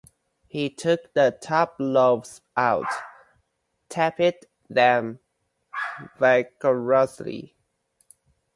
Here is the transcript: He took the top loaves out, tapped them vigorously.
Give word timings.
He 0.47 0.71
took 0.71 1.13
the 1.13 1.29
top 1.39 1.75
loaves 1.77 2.41
out, 2.57 2.87
tapped 3.87 4.47
them 4.67 5.19
vigorously. 6.17 7.55